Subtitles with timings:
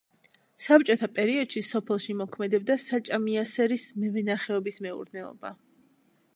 [0.67, 5.57] საბჭოთა პერიოდში სოფელში მოქმედებდა საჭამიასერის მევენახეობის მეურნეობა.